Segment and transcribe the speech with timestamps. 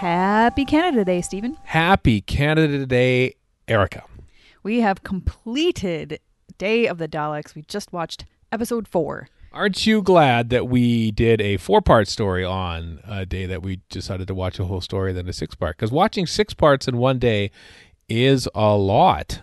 [0.00, 1.58] Happy Canada Day, Steven.
[1.62, 3.34] Happy Canada Day,
[3.68, 4.02] Erika.
[4.62, 6.20] We have completed
[6.56, 7.54] Day of the Daleks.
[7.54, 9.28] We just watched episode four.
[9.52, 13.82] Aren't you glad that we did a four part story on a day that we
[13.90, 15.76] decided to watch a whole story than a six part?
[15.76, 17.50] Because watching six parts in one day
[18.08, 19.42] is a lot.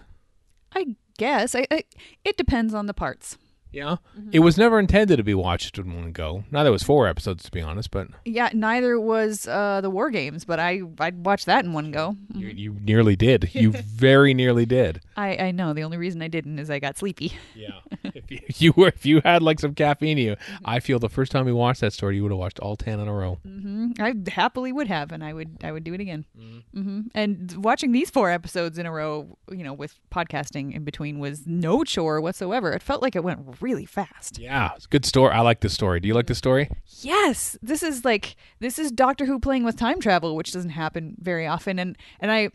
[0.73, 1.53] I guess.
[1.53, 1.83] I, I,
[2.25, 3.37] it depends on the parts.
[3.71, 3.97] Yeah.
[4.31, 6.43] It was never intended to be watched in one go.
[6.51, 10.09] Now there was four episodes to be honest, but Yeah, neither was uh, the War
[10.09, 12.15] Games, but I I'd watch that in one go.
[12.33, 13.53] you, you nearly did.
[13.53, 15.01] You very nearly did.
[15.15, 15.73] I, I know.
[15.73, 17.33] The only reason I didn't is I got sleepy.
[17.55, 17.79] Yeah.
[18.03, 21.09] if you, you were if you had like some caffeine in you, I feel the
[21.09, 23.39] first time we watched that story, you would have watched all ten in a row.
[23.43, 26.25] hmm I happily would have, and I would I would do it again.
[26.73, 31.19] hmm And watching these four episodes in a row, you know, with podcasting in between,
[31.19, 32.71] was no chore whatsoever.
[32.73, 34.39] It felt like it went really fast.
[34.39, 35.33] Yeah, it's a good story.
[35.33, 35.99] I like this story.
[35.99, 36.69] Do you like the story?
[37.01, 41.15] Yes, this is like this is Doctor Who playing with time travel, which doesn't happen
[41.19, 41.79] very often.
[41.79, 42.49] And and I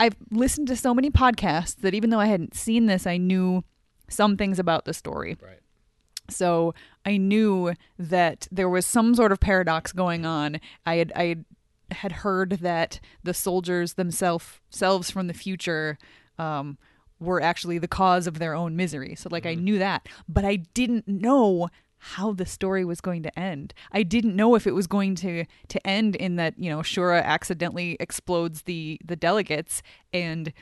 [0.00, 3.64] I've listened to so many podcasts that even though I hadn't seen this, I knew
[4.08, 5.36] some things about the story.
[5.42, 5.60] Right.
[6.30, 10.60] So I knew that there was some sort of paradox going on.
[10.84, 11.36] I had I
[11.90, 15.98] had heard that the soldiers themselves selves from the future
[16.38, 16.78] um,
[17.20, 19.14] were actually the cause of their own misery.
[19.14, 19.64] So like I mm-hmm.
[19.64, 23.74] knew that, but I didn't know how the story was going to end.
[23.92, 27.22] I didn't know if it was going to to end in that you know Shura
[27.22, 30.52] accidentally explodes the the delegates and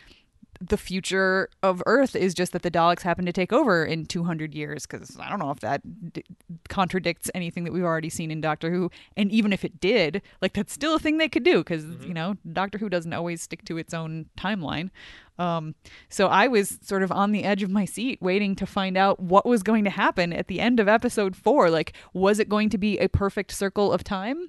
[0.61, 4.55] the future of Earth is just that the Daleks happen to take over in 200
[4.55, 6.25] years because I don't know if that d-
[6.69, 8.91] contradicts anything that we've already seen in Doctor Who.
[9.17, 12.15] And even if it did, like that's still a thing they could do because, you
[12.15, 14.91] know, Doctor Who doesn't always stick to its own timeline.
[15.39, 15.75] Um,
[16.09, 19.20] so I was sort of on the edge of my seat waiting to find out
[19.20, 21.69] what was going to happen at the end of episode four.
[21.69, 24.48] Like, was it going to be a perfect circle of time?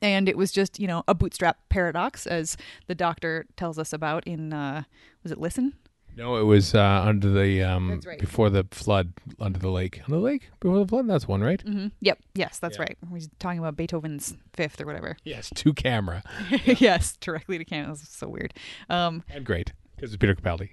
[0.00, 4.26] And it was just you know a bootstrap paradox as the doctor tells us about
[4.26, 4.84] in uh
[5.22, 5.74] was it listen?
[6.14, 8.18] No, it was uh, under the um, right.
[8.18, 10.50] before the flood, under the lake, under the lake?
[10.60, 11.08] Before the flood.
[11.08, 11.64] That's one, right?
[11.64, 11.86] mm-hmm.
[12.00, 12.18] yep.
[12.34, 12.98] Yes that's right.
[13.12, 15.16] He's talking about beethoven's fifth or whatever.
[15.24, 16.22] Yes, to camera.
[16.66, 17.88] Yes directly to camera.
[17.88, 18.54] That's so weird.
[18.90, 20.70] Um and great because it's Peter Capaldi,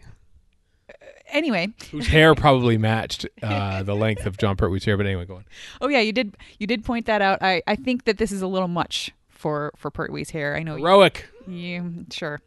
[1.31, 4.97] anyway whose hair probably matched uh, the length of Jon Pertwee's hair.
[4.97, 5.45] But anyway, go on.
[5.81, 8.41] oh yeah you did you did point that out i i think that this is
[8.41, 11.29] a little much for for pertwee's hair i know you Heroic.
[11.47, 12.41] Yeah, sure.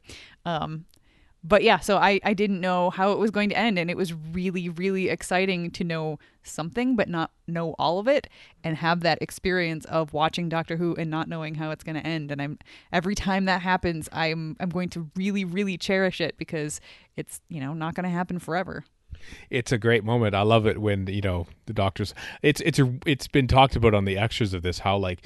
[0.45, 0.85] Um,
[1.45, 3.97] but yeah, so I, I didn't know how it was going to end, and it
[3.97, 8.29] was really, really exciting to know something, but not know all of it,
[8.63, 12.07] and have that experience of watching Doctor Who and not knowing how it's going to
[12.07, 12.31] end.
[12.31, 12.59] And I'm
[12.93, 16.81] every time that happens, I'm I'm going to really, really cherish it because
[17.17, 18.85] it's you know not going to happen forever.
[19.51, 20.35] It's a great moment.
[20.35, 22.15] I love it when you know the doctors.
[22.43, 25.23] It's it's a, it's been talked about on the extras of this how like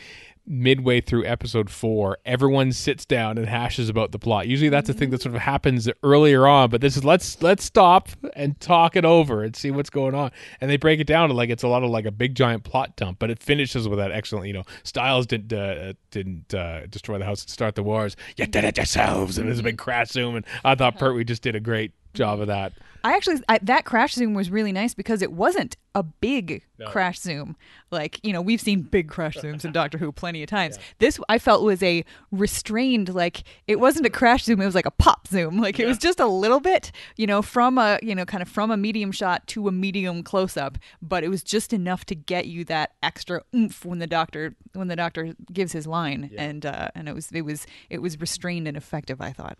[0.46, 4.46] midway through episode four, everyone sits down and hashes about the plot.
[4.46, 7.64] Usually that's a thing that sort of happens earlier on, but this is let's let's
[7.64, 10.30] stop and talk it over and see what's going on.
[10.60, 12.64] And they break it down to like it's a lot of like a big giant
[12.64, 14.46] plot dump, but it finishes with that excellent.
[14.46, 18.16] You know, Styles didn't uh, didn't uh, destroy the house and start the wars.
[18.36, 20.36] You did it yourselves, and there's a big crash zoom.
[20.36, 22.72] And I thought Pertwee just did a great job of that.
[23.06, 27.20] I actually I, that crash zoom was really nice because it wasn't a big crash
[27.20, 27.56] zoom.
[27.92, 30.76] Like you know we've seen big crash zooms in Doctor Who plenty of times.
[30.98, 34.60] This I felt was a restrained like it wasn't a crash zoom.
[34.60, 35.60] It was like a pop zoom.
[35.66, 38.48] Like it was just a little bit you know from a you know kind of
[38.48, 42.16] from a medium shot to a medium close up, but it was just enough to
[42.16, 46.66] get you that extra oomph when the doctor when the doctor gives his line and
[46.66, 49.20] uh, and it was it was it was restrained and effective.
[49.20, 49.58] I thought.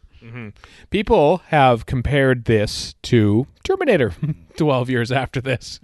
[0.91, 4.13] People have compared this to Terminator
[4.57, 5.81] 12 years after this.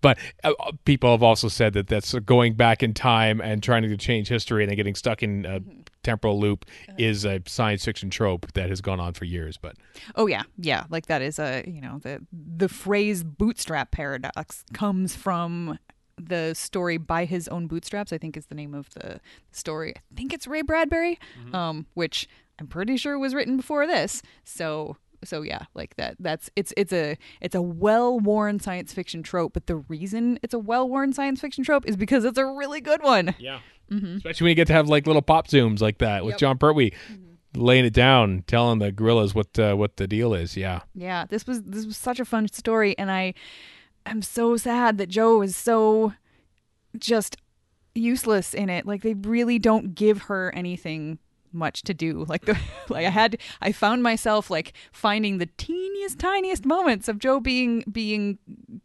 [0.00, 0.52] But uh,
[0.84, 4.62] people have also said that that's going back in time and trying to change history
[4.62, 5.60] and then getting stuck in a
[6.02, 6.64] temporal loop
[6.96, 9.56] is a science fiction trope that has gone on for years.
[9.56, 9.76] But
[10.14, 10.84] Oh yeah, yeah.
[10.88, 15.78] Like that is a you know the the phrase bootstrap paradox comes from
[16.16, 18.12] the story by his own bootstraps.
[18.12, 19.20] I think is the name of the
[19.50, 19.94] story.
[19.96, 21.18] I think it's Ray Bradbury,
[21.52, 22.28] um, which
[22.60, 24.22] I'm pretty sure was written before this.
[24.44, 26.16] So so yeah, like that.
[26.20, 29.52] That's it's it's a it's a well worn science fiction trope.
[29.52, 32.80] But the reason it's a well worn science fiction trope is because it's a really
[32.80, 33.34] good one.
[33.38, 33.60] yeah,
[33.90, 36.38] especially when you get to have like little pop zooms like that with Yep.
[36.40, 36.92] Jon Pertwee
[37.56, 40.56] laying it down, telling the guerrillas what uh, what the deal is.
[40.56, 40.80] Yeah.
[40.94, 43.34] Yeah, this was this was such a fun story, and i
[44.06, 46.14] I am so sad that Jo is so
[46.96, 47.36] just
[47.94, 48.86] useless in it.
[48.86, 51.18] Like they really don't give her anything
[51.52, 52.24] much to do.
[52.28, 52.58] Like the
[52.90, 57.84] like I had I found myself like finding the teeniest tiniest moments of Jo being
[57.90, 58.38] being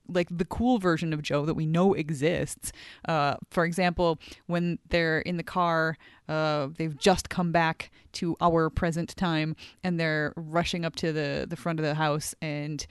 [0.08, 2.72] like the cool version of Jo that we know exists.
[3.08, 4.18] Uh, for example,
[4.48, 5.98] when they're in the car,
[6.30, 11.46] uh, they've just come back to our present time and they're rushing up to the
[11.50, 12.88] the front of the house and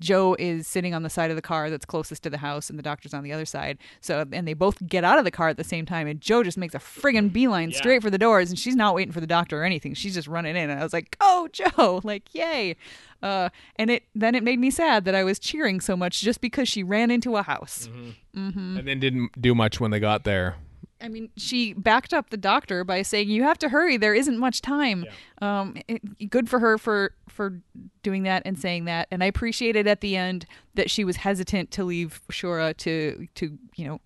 [0.00, 2.78] Jo is sitting on the side of the car that's closest to the house, and
[2.78, 3.78] the doctor's on the other side.
[4.00, 6.42] So, and they both get out of the car at the same time, and Jo
[6.42, 7.76] just makes a friggin' beeline Yeah.
[7.76, 9.94] straight for the doors, and she's not waiting for the doctor or anything.
[9.94, 12.76] She's just running in, and I was like, "Oh, Jo!" Like, yay!
[13.22, 16.40] Uh, and it then it made me sad that I was cheering so much just
[16.40, 17.88] because she ran into a house.
[18.34, 20.56] and then didn't do much when they got there.
[21.02, 23.96] I mean, she backed up the doctor by saying, "You have to hurry.
[23.96, 25.04] There isn't much time."
[25.40, 27.60] Um, it, good for her for for
[28.02, 31.70] doing that and saying that, and I appreciated at the end that she was hesitant
[31.72, 34.00] to leave Shura to to you know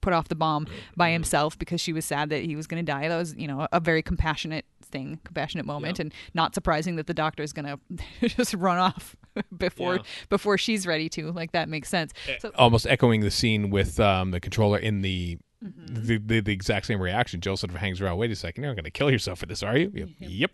[0.00, 0.66] put off the bomb
[0.96, 3.08] by himself because she was sad that he was going to die.
[3.08, 7.14] That was you know a very compassionate thing, compassionate moment, and not surprising that the
[7.14, 7.66] doctor is going
[8.20, 9.14] to just run off
[9.56, 10.02] before Yeah.
[10.30, 11.30] before she's ready to.
[11.32, 12.12] Like that makes sense.
[12.40, 16.06] So Almost echoing the scene with um, the controller in the, Mm-hmm.
[16.06, 17.40] the, the the exact same reaction.
[17.40, 18.16] Jo sort of hangs around.
[18.18, 19.90] Wait a second, you're not going to kill yourself for this, are you?
[19.92, 20.08] Yep.
[20.20, 20.50] yep.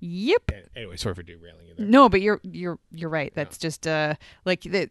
[0.00, 0.50] yep.
[0.74, 1.86] Anyway, sorry for derailing you there.
[1.86, 3.32] No, but you're you're you're right.
[3.34, 4.14] That's just uh
[4.46, 4.90] like that.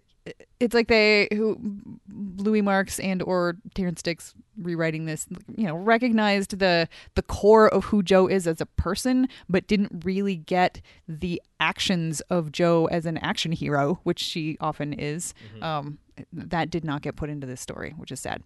[0.64, 1.60] It's like they who
[2.38, 5.28] Louis Marks and or Terrance Dicks rewriting this,
[5.58, 10.04] you know, recognized the the core of who Jo is as a person, but didn't
[10.06, 15.34] really get the actions of Jo as an action hero, which she often is.
[15.62, 15.98] Um,
[16.32, 18.42] that did not get put into this story, which is sad.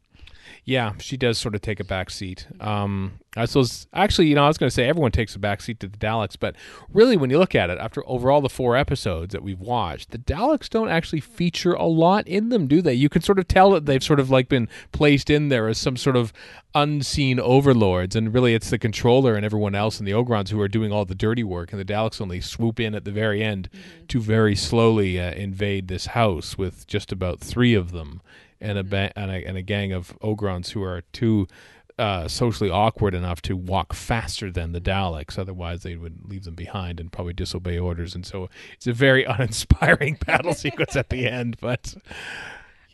[0.64, 2.48] Yeah, she does sort of take a back seat.
[2.62, 5.62] Um, I suppose actually, you know, I was going to say everyone takes a back
[5.62, 6.56] seat to the Daleks, but
[6.90, 10.12] really, when you look at it, after over all the four episodes that we've watched,
[10.12, 12.94] the Daleks don't actually feature a lot in them, do they?
[12.94, 15.78] You can sort of tell that they've sort of like been placed in there as
[15.78, 16.32] some sort of
[16.74, 20.68] unseen overlords, and really, it's the controller and everyone else and the Ogrons who are
[20.68, 23.70] doing all the dirty work, and the Daleks only swoop in at the very end
[24.08, 28.22] to very slowly uh, invade this house with just about three of them
[28.60, 31.48] and a, ba- and a and a gang of Ogrons who are too
[31.98, 35.40] uh, socially awkward enough to walk faster than the Daleks.
[35.40, 38.14] Otherwise, they would leave them behind and probably disobey orders.
[38.14, 41.58] And so it's a very uninspiring battle sequence at the end.
[41.60, 41.96] But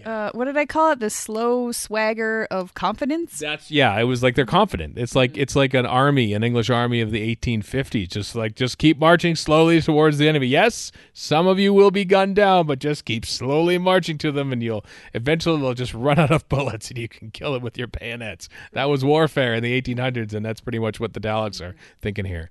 [0.06, 1.00] Uh, what did I call it?
[1.00, 3.40] The slow swagger of confidence.
[3.40, 4.98] that's yeah, it was like they're confident.
[4.98, 8.10] It's like it's like an army, an English army of the 1850s.
[8.10, 10.48] Just like just keep marching slowly towards the enemy.
[10.48, 14.52] Yes, some of you will be gunned down, but just keep slowly marching to them,
[14.52, 17.78] and you'll eventually they'll just run out of bullets, and you can kill them with
[17.78, 18.50] your bayonets.
[18.74, 22.26] That was warfare in the 1800s, and that's pretty much what the Daleks are thinking
[22.26, 22.50] here.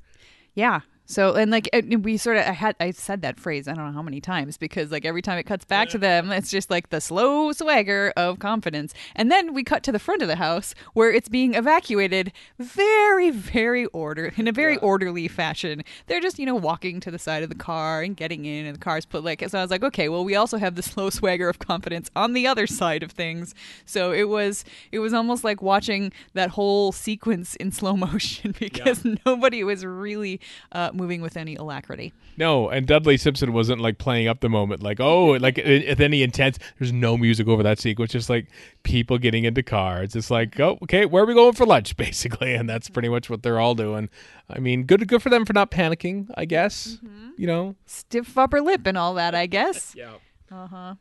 [0.55, 0.81] Yeah.
[1.05, 1.69] So and like
[2.01, 4.57] we sort of I had I said that phrase I don't know how many times
[4.57, 8.13] because like every time it cuts back to them it's just like the slow swagger
[8.17, 8.95] of confidence.
[9.15, 13.31] And then we cut to the front of the house where it's being evacuated very
[13.31, 15.83] very order in a very orderly fashion.
[16.07, 18.75] They're just you know walking to the side of the car and getting in and
[18.75, 21.11] the car's put like so I was like okay well we also have the slow
[21.11, 23.55] swagger of confidence on the other side of things.
[23.85, 29.05] So it was it was almost like watching that whole sequence in slow motion because
[29.27, 30.41] nobody was really
[30.73, 32.13] uh, moving with any alacrity.
[32.37, 36.23] No, and Dudley Simpson wasn't like playing up the moment, like oh, like with any
[36.23, 36.59] intense.
[36.79, 38.47] There's no music over that sequence, just like
[38.85, 40.15] people getting into cars.
[40.15, 43.29] It's like oh, okay, where are we going for lunch, basically, and that's pretty much
[43.29, 44.09] what they're all doing.
[44.49, 46.29] I mean, good, good for them for not panicking.
[46.37, 46.99] I guess
[47.37, 47.75] you know.
[47.87, 49.95] Stiff upper lip and all that, I guess.
[50.03, 50.15] Yeah.
[50.51, 50.95] Uh huh.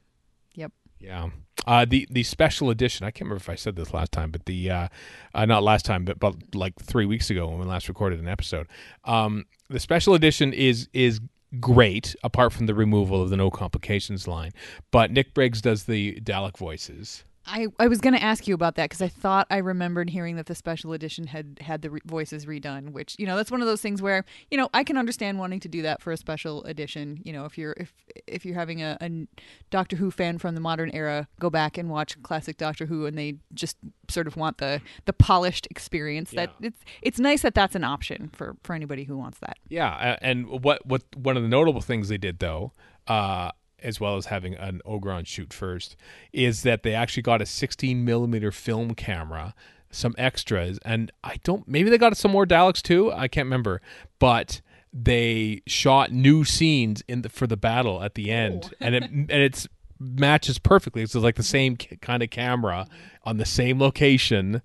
[0.56, 0.72] Yep.
[1.02, 1.30] Yeah.
[1.68, 3.06] Uh, the the special edition.
[3.06, 4.88] I can't remember if I said this last time, but the uh,
[5.34, 8.28] uh, not last time, but but like three weeks ago when we last recorded an
[8.28, 8.68] episode.
[9.06, 11.20] Um, the special edition is is
[11.60, 14.52] great, apart from the removal of the no complications line.
[14.92, 17.26] But Nick Briggs does the Dalek voices.
[17.46, 20.36] I, I was going to ask you about that because I thought I remembered hearing
[20.36, 23.62] that the special edition had had the re- voices redone, which you know that's one
[23.62, 26.18] of those things where you know I can understand wanting to do that for a
[26.18, 27.20] special edition.
[27.24, 27.94] You know, if you're if
[28.28, 29.28] if you're having a, a
[29.70, 33.18] Doctor Who fan from the modern era, go back and watch classic Doctor Who, and
[33.18, 36.32] they just sort of want the the polished experience.
[36.32, 39.58] That it's it's nice that that's an option for for anybody who wants that.
[39.68, 42.74] Yeah, and what what one of the notable things they did though,
[43.08, 45.96] uh, as well as having an Ogron shoot first,
[46.34, 49.54] is that they actually got a 16 millimeter film camera,
[49.90, 53.12] some extras, and I don't maybe they got some more Daleks too.
[53.12, 53.82] I can't remember,
[54.20, 54.62] but
[54.94, 59.30] they shot new scenes in the, for the battle at the end, and it and
[59.32, 59.68] it's
[60.00, 61.06] matches perfectly.
[61.06, 62.88] So it's like the same kind of camera
[63.24, 64.62] on the same location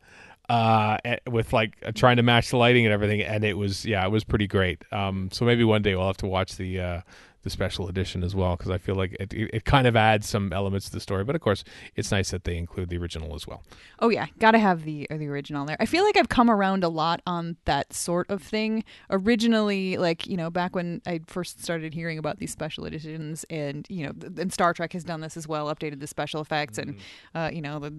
[0.49, 0.97] uh
[1.29, 4.11] with like uh, trying to match the lighting and everything and it was yeah it
[4.11, 7.01] was pretty great um so maybe one day we'll have to watch the uh
[7.47, 10.29] the special edition as well because I feel like it, it, it kind of adds
[10.29, 11.23] some elements to the story.
[11.23, 11.63] But of course,
[11.95, 13.63] it's nice that they include the original as well.
[14.01, 15.77] Oh yeah, gotta have the the original there.
[15.79, 18.83] I feel like I've come around a lot on that sort of thing.
[19.11, 23.87] Originally, like you know, back when I first started hearing about these special editions, and
[23.89, 26.79] you know, th- and Star Trek has done this as well, updated the special effects,
[26.79, 26.99] and
[27.33, 27.93] uh, you know, the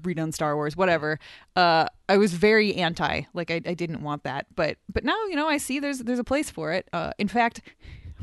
[0.00, 1.20] redone Star Wars, whatever.
[1.56, 3.22] Uh, I was very anti.
[3.34, 6.18] Like I, I didn't want that, but but now you know, I see there's there's
[6.18, 6.88] a place for it.
[6.94, 7.60] Uh, in fact.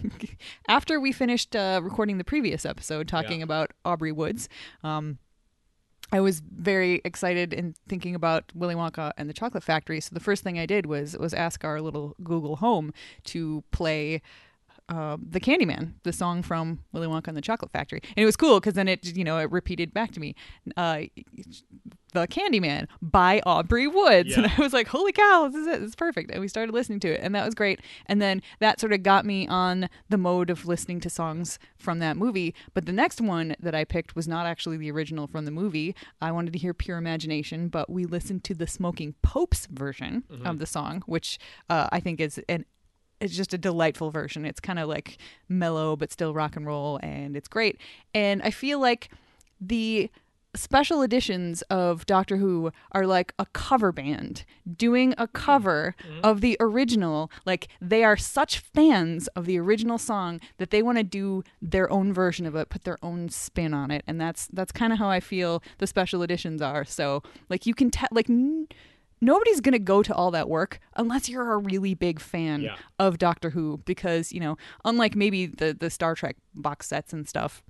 [0.67, 3.45] After we finished uh, recording the previous episode talking Yeah.
[3.45, 4.49] about Aubrey Woods,
[4.83, 5.17] um,
[6.11, 9.99] I was very excited in thinking about Willy Wonka and the Chocolate Factory.
[9.99, 12.93] So the first thing I did was was ask our little Google Home
[13.25, 14.21] to play
[14.87, 18.35] uh, the Candyman, the song from Willy Wonka and the Chocolate Factory, and it was
[18.35, 20.35] cool because then it you know it repeated back to me,
[20.77, 21.01] uh,
[22.15, 25.89] the Candyman by Aubrey Woods, and I was like, holy cow, this is it, this
[25.89, 28.79] is perfect, and we started listening to it, and that was great, and then that
[28.79, 32.55] sort of got me on the mode of listening to songs from that movie.
[32.73, 35.95] But the next one that I picked was not actually the original from the movie.
[36.21, 40.59] I wanted to hear Pure Imagination, but we listened to the Smoking Popes version of
[40.59, 41.37] the song, which
[41.69, 42.65] uh, I think is an
[43.21, 44.45] it's just a delightful version.
[44.45, 45.17] It's kind of like
[45.47, 47.79] mellow but still rock and roll and it's great.
[48.13, 49.09] And I feel like
[49.61, 50.09] the
[50.55, 54.45] special editions of Doctor Who are like a cover band
[54.75, 56.19] doing a cover mm-hmm.
[56.23, 57.31] of the original.
[57.45, 61.91] Like they are such fans of the original song that they want to do their
[61.91, 64.99] own version of it, put their own spin on it, and that's that's kind of
[64.99, 66.85] how I feel the special editions are.
[66.85, 68.29] So like you can tell like.
[68.29, 68.67] N-
[69.21, 72.75] Nobody's going to go to all that work unless you're a really big fan Yeah.
[72.99, 77.27] of Doctor Who because, you know, unlike maybe the the Star Trek box sets and
[77.27, 77.63] stuff,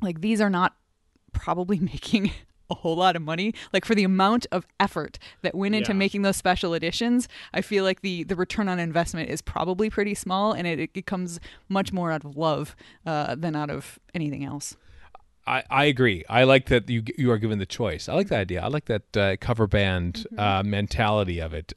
[0.00, 0.76] like these are not
[1.38, 2.32] probably making
[2.70, 5.96] a whole lot of money like for the amount of effort that went into Yeah.
[6.04, 10.14] making those special editions i feel like the the return on investment is probably pretty
[10.14, 11.40] small and it, it comes
[11.70, 12.76] much more out of love
[13.06, 14.76] uh, than out of anything else
[15.46, 16.24] I, I agree.
[16.28, 18.06] I like that you you are given the choice.
[18.06, 18.60] I like that idea.
[18.62, 21.72] I like that uh, cover band uh, mentality of it.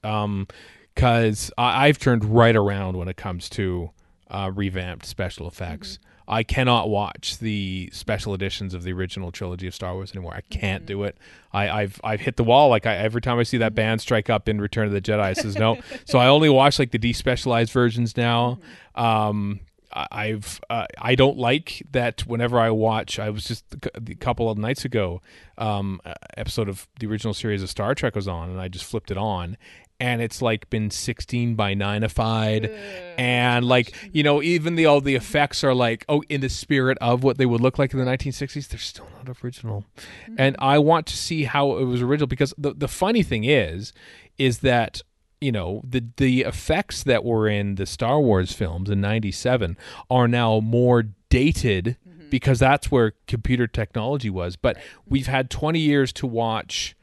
[0.93, 3.91] Because I I've turned right around when it comes to
[4.29, 5.99] uh, revamped special effects.
[6.27, 10.33] I cannot watch the special editions of the original trilogy of Star Wars anymore.
[10.33, 11.17] I can't do it.
[11.51, 12.69] I, I've I've hit the wall.
[12.69, 15.19] Like I, every time I see that band strike up in Return of the Jedi,
[15.19, 15.79] I says no.
[16.05, 18.59] so I only watch like the despecialized versions now.
[18.95, 19.59] Um,
[19.93, 23.19] I- I've uh, I don't like that whenever I watch.
[23.19, 25.21] I was just a couple of nights ago,
[25.57, 25.99] um,
[26.37, 29.17] episode of the original series of Star Trek was on, and I just flipped it
[29.17, 29.57] on,
[30.01, 32.65] and it's like been sixteen by nine-ified,
[33.19, 36.97] and like you know even the all the effects are like oh in the spirit
[36.99, 38.67] of what they would look like in the nineteen sixties.
[38.67, 39.85] They're still not original,
[40.37, 43.93] and I want to see how it was original because the the funny thing is,
[44.39, 45.03] is that
[45.39, 49.77] you know the the effects that were in the Star Wars films in 97
[50.09, 51.97] are now more dated
[52.31, 54.55] because that's where computer technology was.
[54.55, 56.95] But we've had 20 years to watch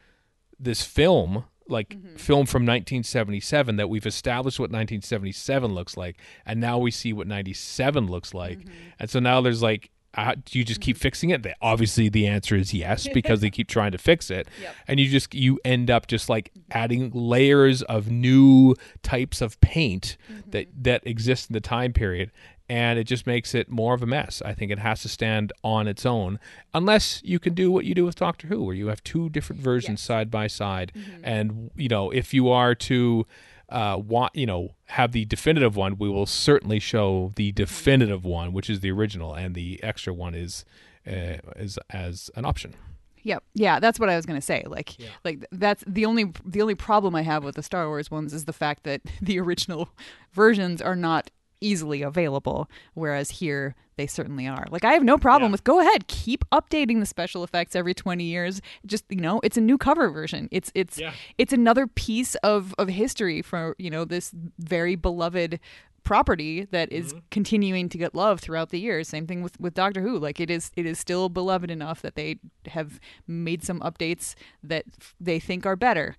[0.58, 2.16] this film like mm-hmm.
[2.16, 7.26] film from 1977 that we've established what 1977 looks like and now we see what
[7.26, 8.58] 97 looks like.
[8.58, 8.70] Mm-hmm.
[9.00, 11.02] And so now there's like uh, do you just keep mm-hmm.
[11.02, 11.46] fixing it?
[11.60, 14.74] Obviously, the answer is yes because they keep trying to fix it, Yep.
[14.88, 20.16] and you just you end up just like adding layers of new types of paint
[20.48, 22.32] that that exist in the time period,
[22.68, 24.42] and it just makes it more of a mess.
[24.44, 26.38] I think it has to stand on its own,
[26.74, 29.62] unless you can do what you do with Doctor Who, where you have two different
[29.62, 33.26] versions side by side, and you know if you are to
[33.68, 38.52] uh, want you know have the definitive one, we will certainly show the definitive one,
[38.52, 40.64] which is the original, and the extra one is
[41.06, 42.74] uh, is as an option.
[43.22, 43.44] Yep.
[43.54, 44.64] Yeah, that's what I was gonna say.
[44.66, 48.32] Like, like that's the only the only problem I have with the Star Wars ones
[48.32, 49.90] is the fact that the original
[50.32, 54.66] versions are not easily available, whereas here they certainly are.
[54.70, 55.52] Like, I have no problem Yeah.
[55.52, 58.60] with go ahead, keep updating the special effects every twenty years.
[58.86, 60.48] Just you know, it's a new cover version.
[60.50, 61.12] It's it's Yeah.
[61.36, 65.58] it's another piece of of history for you know this very beloved
[66.04, 67.18] property that is mm-hmm.
[67.30, 70.48] continuing to get love throughout the years same thing with with doctor who like it
[70.48, 74.84] is it is still beloved enough that they have made some updates that
[75.20, 76.16] they think are better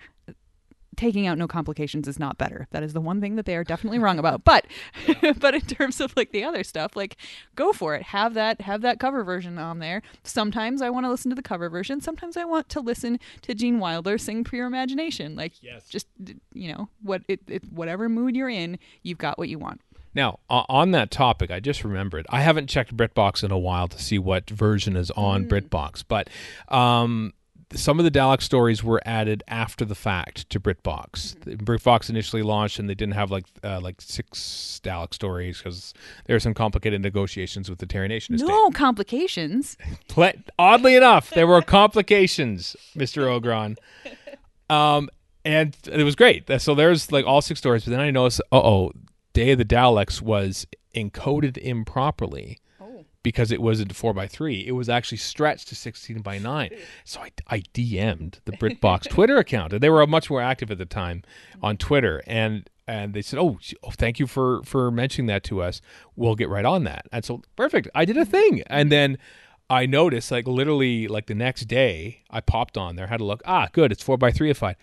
[0.99, 2.67] taking out no complications is not better.
[2.71, 4.43] That is the one thing that they are definitely wrong about.
[4.43, 4.67] But
[5.39, 7.15] but in terms of like the other stuff like
[7.55, 8.03] go for it.
[8.03, 10.01] Have that have that cover version on there.
[10.23, 12.01] Sometimes i want to listen to the cover version.
[12.01, 15.37] Sometimes i want to listen to gene wilder sing pure imagination.
[15.37, 15.87] Like Yes.
[15.87, 16.07] just
[16.53, 19.79] you know what it, it whatever mood you're in you've got what you want.
[20.15, 24.01] Now, on that topic, I just remembered I haven't checked BritBox in a while to
[24.01, 26.29] see what version is on BritBox, but
[26.67, 27.31] um,
[27.73, 31.35] some of the Dalek stories were added after the fact to BritBox.
[31.57, 35.93] BritBox initially launched, and they didn't have like uh, like six Dalek stories because
[36.25, 38.47] there were some complicated negotiations with the Terry Nation estate.
[38.47, 39.77] No complications.
[40.59, 43.77] Oddly enough, there were complications, Mister Ogron.
[44.69, 45.09] Um,
[45.45, 46.49] and it was great.
[46.61, 48.91] So there's like all six stories, but then I noticed, uh oh,
[49.33, 52.59] Day of the Daleks was encoded improperly.
[53.23, 54.65] Because it wasn't four by three.
[54.65, 56.71] It was actually stretched to sixteen by nine.
[57.03, 60.77] So I, I DM'd the BritBox Twitter account, and they were much more active at
[60.77, 61.23] the time
[61.61, 65.61] on Twitter, and and they said, "Oh, oh, thank you for for mentioning that to
[65.61, 65.81] us.
[66.15, 67.89] We'll get right on that." And so perfect.
[67.93, 69.17] I did a thing, and then.
[69.71, 73.43] I noticed, like literally, like the next day, I popped on there, had a look.
[73.45, 74.75] Ah, good, it's four by three fine.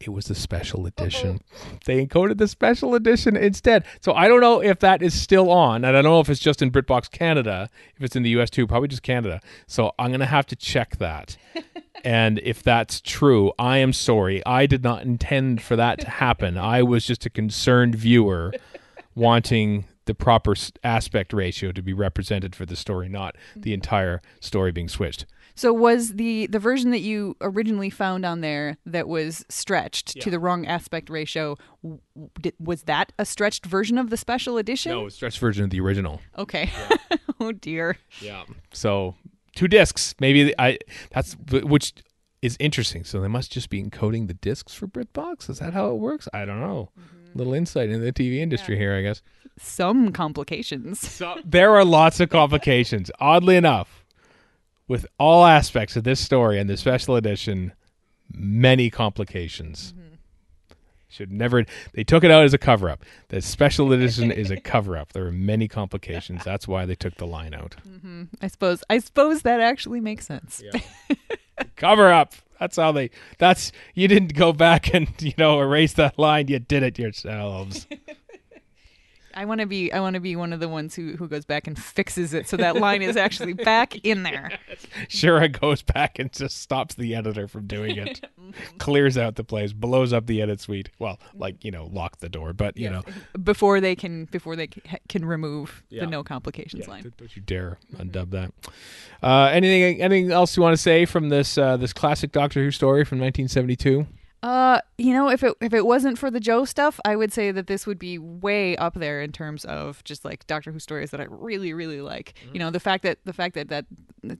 [0.00, 0.86] It was the special mm-hmm.
[0.86, 1.40] edition.
[1.84, 3.84] They encoded the special edition instead.
[4.00, 6.40] So I don't know if that is still on, and I don't know if it's
[6.40, 7.70] just in BritBox Canada.
[7.96, 9.40] If it's in the US too, probably just Canada.
[9.66, 11.36] So I'm gonna have to check that.
[12.04, 14.44] and if that's true, I am sorry.
[14.44, 16.58] I did not intend for that to happen.
[16.58, 18.52] I was just a concerned viewer
[19.14, 23.74] wanting the proper aspect ratio to be represented for the story, not the mm-hmm.
[23.74, 25.24] entire story being switched.
[25.54, 30.30] So was the the version that you originally found on there that was stretched to
[30.30, 31.56] the wrong aspect ratio?
[32.40, 34.92] Did, was that a stretched version of the special edition?
[34.92, 36.20] No, stretched version of the original.
[36.36, 36.70] Okay.
[37.40, 37.96] oh dear.
[38.20, 38.44] Yeah.
[38.72, 39.14] So
[39.54, 40.78] two discs, maybe I.
[41.12, 41.94] That's which
[42.42, 43.04] is interesting.
[43.04, 45.48] So they must just be encoding the discs for BritBox.
[45.48, 46.28] Is that how it works?
[46.34, 46.90] I don't know.
[46.98, 47.38] Mm-hmm.
[47.38, 49.22] Little insight into the TV industry here, I guess.
[49.58, 51.00] Some complications.
[51.00, 53.10] So there are lots of complications.
[53.20, 54.03] Oddly enough,
[54.88, 57.72] with all aspects of this story and the special edition,
[58.32, 59.94] many complications.
[61.14, 61.64] Should never.
[61.92, 63.04] They took it out as a cover up.
[63.28, 65.12] The special edition is a cover up.
[65.12, 66.42] There are many complications.
[66.44, 67.76] That's why they took the line out.
[67.88, 68.24] Mm-hmm.
[68.42, 68.82] I suppose.
[68.90, 70.60] I suppose that actually makes sense.
[71.76, 72.34] cover up.
[72.58, 73.10] That's how they.
[73.38, 76.48] That's you didn't go back and you know erase that line.
[76.48, 77.86] You did it yourselves.
[79.36, 79.92] I want to be.
[79.92, 82.48] I want to be one of the ones who who goes back and fixes it
[82.48, 84.50] so that line is actually back in there.
[85.08, 88.24] Shira goes back and just stops the editor from doing it.
[88.78, 90.90] Clears out the place, blows up the edit suite.
[90.98, 93.02] Well, like you know, lock the door, but you know,
[93.42, 94.68] Before they can before they
[95.08, 96.04] can remove Yeah.
[96.04, 97.02] the no complications yeah, line.
[97.02, 98.52] don't- don't you dare undub that.
[99.22, 100.00] Uh, anything?
[100.02, 103.18] Anything else you want to say from this uh, this classic Doctor Who story from
[103.18, 104.06] 1972?
[104.44, 107.50] Uh, you know, if it if it wasn't for the Jo stuff, I would say
[107.50, 111.12] that this would be way up there in terms of just like Doctor Who stories
[111.12, 112.34] that I really really like.
[112.52, 113.86] You know, the fact that the fact that that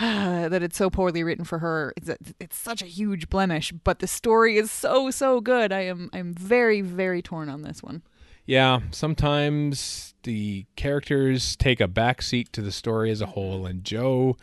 [0.00, 4.06] that it's so poorly written for her, it's it's such a huge blemish, but the
[4.06, 5.70] story is so so good.
[5.70, 8.00] I am I'm very very torn on this one.
[8.46, 14.38] Yeah, sometimes the characters take a backseat to the story as a whole, and Jo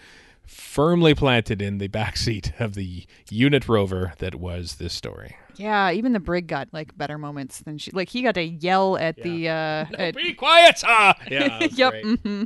[0.47, 5.36] firmly planted in the backseat of the unit rover that was this story.
[5.58, 8.97] Yeah, even the brig got like better moments than she like he got to yell
[8.97, 11.13] at the uh at, Be quiet, sir!
[11.31, 11.91] Yeah, yep.
[11.93, 12.19] great.
[12.19, 12.43] hmm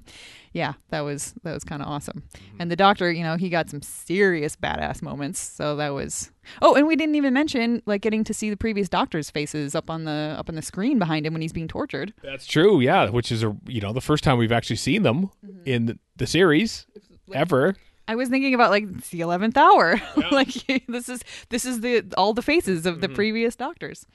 [0.54, 2.22] Yeah, that was that was kind of awesome.
[2.60, 5.40] And the doctor, you know, he got some serious badass moments.
[5.40, 6.30] So that was.
[6.62, 9.90] Oh, and we didn't even mention like getting to see the previous doctor's faces up
[9.90, 12.14] on the up on the screen behind him when he's being tortured.
[12.22, 15.32] That's true, yeah, which is a you know the first time we've actually seen them
[15.66, 16.86] in the, the series
[17.34, 17.76] ever.
[18.10, 20.02] I was thinking about like it's the eleventh hour.
[20.32, 20.52] like
[20.88, 24.08] this is this is the all the faces of the previous doctors.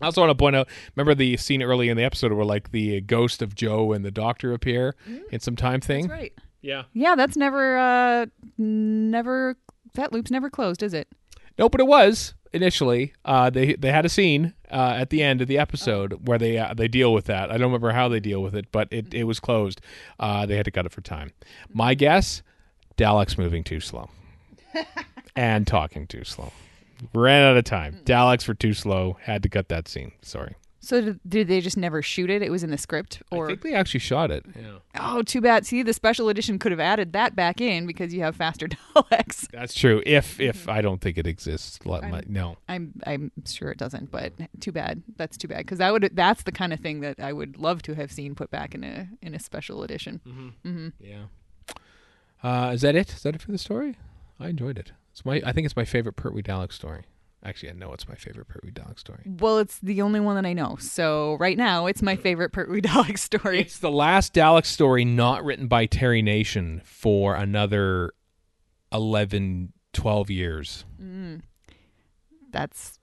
[0.00, 2.70] I also want to point out, remember the scene early in the episode where like
[2.70, 4.94] the ghost of Jo and the Doctor appear
[5.32, 6.06] in some time thing.
[6.06, 6.32] That's right.
[6.60, 6.84] Yeah.
[6.92, 9.56] Yeah, that's never uh never
[9.94, 11.08] that loop's never closed, is it?
[11.58, 13.14] No, but it was initially.
[13.24, 16.56] Uh, they they had a scene uh, at the end of the episode where they
[16.56, 17.50] uh, they deal with that.
[17.50, 19.80] I don't remember how they deal with it, but it, it was closed.
[20.20, 21.32] Uh, they had to cut it for time.
[21.72, 22.42] My guess:
[23.00, 24.10] Dalek's moving too slow
[25.34, 26.52] and talking too slow.
[27.14, 28.00] Ran out of time.
[28.04, 29.16] Daleks were too slow.
[29.22, 30.12] Had to cut that scene.
[30.20, 30.54] Sorry.
[30.82, 32.42] So did, did they just never shoot it?
[32.42, 34.44] It was in the script, I or think they actually shot it.
[34.54, 34.78] Yeah.
[34.98, 35.66] oh, too bad.
[35.66, 39.46] See, the special edition could have added that back in because you have faster Daleks.
[39.50, 40.02] That's true.
[40.04, 42.56] If if I don't think it exists, let my, no.
[42.68, 45.02] I'm I'm sure it doesn't, but too bad.
[45.16, 47.82] That's too bad because that would that's the kind of thing that I would love
[47.82, 50.20] to have seen put back in a in a special edition.
[50.26, 50.48] Mm-hmm.
[50.68, 50.88] Mm-hmm.
[50.98, 51.24] Yeah.
[52.42, 53.12] Uh, is that it?
[53.12, 53.96] Is that it for the story?
[54.38, 54.92] I enjoyed it.
[55.12, 55.42] It's my.
[55.44, 57.04] I think it's my favorite Pertwee Dalek story.
[57.42, 59.22] Actually, I know it's my favorite Pertwee Dalek story.
[59.24, 60.76] Well, it's the only one that I know.
[60.78, 63.60] So right now, it's my favorite Pertwee Dalek story.
[63.60, 68.12] It's the last Dalek story not written by Terry Nation for another
[68.92, 70.84] 11, 12 years.
[72.50, 72.98] That's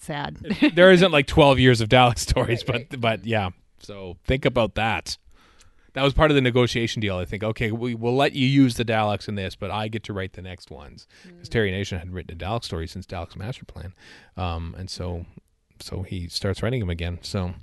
[0.00, 0.38] sad.
[0.74, 3.50] there isn't like 12 years of Dalek stories, but but yeah.
[3.80, 5.18] So think about that.
[5.96, 7.16] That was part of the negotiation deal.
[7.16, 7.42] I think.
[7.42, 10.34] Okay, we will let you use the Daleks in this, but I get to write
[10.34, 13.94] the next ones because Terry Nation hadn't written a Dalek story since Daleks' Master Plan,
[14.36, 15.24] um, and so
[15.80, 17.18] so he starts writing them again.
[17.22, 17.54] So.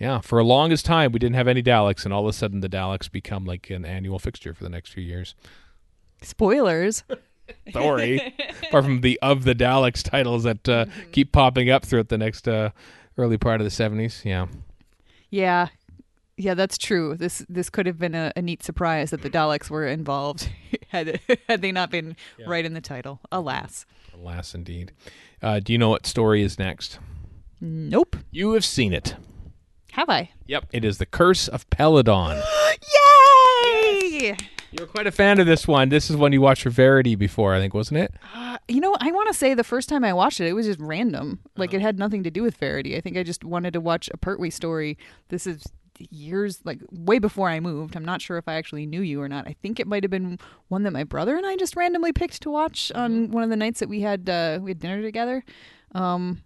[0.00, 2.60] Yeah, for a longest time we didn't have any Daleks, and all of a sudden
[2.60, 5.34] the Daleks become like an annual fixture for the next few years.
[6.22, 7.02] Spoilers.
[7.72, 8.34] Sorry,
[8.68, 12.46] apart from the of the Daleks titles that uh, keep popping up throughout the next
[12.46, 12.70] uh,
[13.16, 14.22] early part of the seventies.
[14.24, 14.46] Yeah,
[15.30, 15.68] Yeah.
[16.40, 17.16] Yeah, that's true.
[17.16, 20.48] This this could have been a, a neat surprise that the Daleks were involved
[20.88, 22.46] had had they not been Yeah.
[22.48, 23.20] right in the title.
[23.32, 23.84] Alas.
[24.14, 24.92] alas, indeed.
[25.42, 26.98] Uh, do you know what story is next?
[27.60, 28.16] Nope.
[28.30, 29.16] You have seen it.
[29.92, 30.30] Have I?
[30.46, 32.40] Yep, it is the Curse of Peladon.
[34.12, 34.36] Yay!
[34.70, 35.88] You were quite a fan of this one.
[35.88, 38.12] This is one you watched for Verity before, I think, wasn't it?
[38.34, 40.66] Uh, you know, I want to say the first time I watched it, it was
[40.66, 41.40] just random.
[41.56, 41.78] Like Uh-huh.
[41.78, 42.94] it had nothing to do with Verity.
[42.96, 44.98] I think I just wanted to watch a Pertwee story.
[45.30, 45.64] This is
[46.10, 47.96] years, like way before I moved.
[47.96, 49.46] I'm not sure if I actually knew you or not.
[49.46, 52.42] I think it might have been one that my brother and I just randomly picked
[52.42, 53.00] to watch Mm-hmm.
[53.00, 55.44] on one of the nights that we had uh, we had dinner together.
[55.94, 56.42] Um,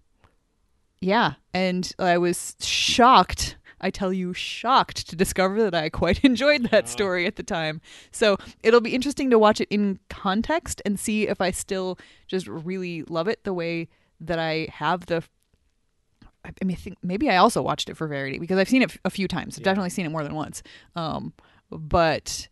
[1.01, 3.57] yeah, and I was shocked.
[3.81, 7.81] I tell you, shocked to discover that I quite enjoyed that story at the time.
[8.13, 12.47] So it'll be interesting to watch it in context and see if I still just
[12.47, 13.89] really love it the way
[14.21, 15.25] that I have the.
[16.45, 18.83] I I mean, I think maybe I also watched it for Verity because I've seen
[18.83, 19.59] it a few times.
[19.59, 20.63] I've definitely seen it more than once.
[20.97, 21.33] Um,
[21.71, 22.49] but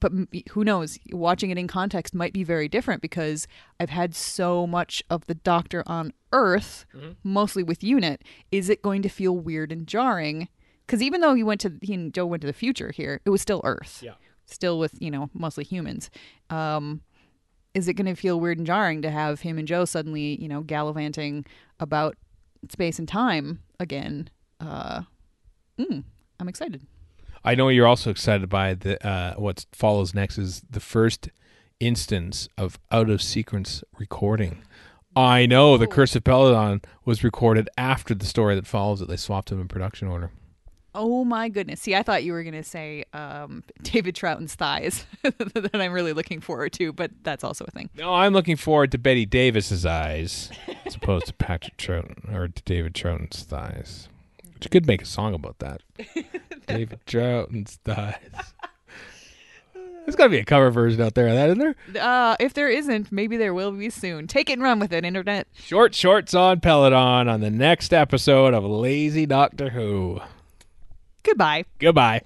[0.00, 0.10] but
[0.50, 0.98] who knows?
[1.12, 3.46] Watching it in context might be very different because
[3.78, 6.86] I've had so much of the Doctor on Earth,
[7.22, 8.22] mostly with Unit.
[8.50, 10.48] Is it going to feel weird and jarring?
[10.86, 13.30] Because even though he went to he and Jo went to the future here, it
[13.30, 14.14] was still Earth, Yeah.
[14.46, 16.10] still with you know mostly humans.
[16.50, 17.02] Um,
[17.74, 20.48] is it going to feel weird and jarring to have him and Jo suddenly you
[20.48, 21.46] know gallivanting
[21.78, 22.16] about
[22.70, 24.30] space and time again?
[24.60, 25.02] Uh,
[25.78, 26.04] mm,
[26.38, 26.86] I'm excited.
[27.44, 31.28] I know you're also excited by the uh, what follows next is the first
[31.80, 34.62] instance of out of sequence recording.
[35.14, 39.08] I know the Curse of Peladon was recorded after the story that follows it.
[39.08, 40.30] They swapped them in production order.
[40.94, 41.80] Oh my goodness!
[41.80, 46.12] See, I thought you were going to say um, David Troughton's thighs that I'm really
[46.12, 47.88] looking forward to, but that's also a thing.
[47.96, 50.50] No, I'm looking forward to Bette Davis's eyes
[50.84, 54.08] as opposed to Patrick Troughton or to David Troughton's thighs.
[54.54, 55.82] Which you could make a song about that.
[56.66, 58.52] David Troughton's thighs.
[60.04, 61.58] There's got to be a cover version out there of that, isn't
[61.92, 62.02] there?
[62.02, 64.26] Uh, if there isn't, maybe there will be soon.
[64.26, 65.46] Take it and run with it, internet.
[65.54, 70.20] Short shorts on Peladon on the next episode of Lazy Doctor Who.
[71.24, 71.64] Goodbye.
[71.78, 72.22] Goodbye.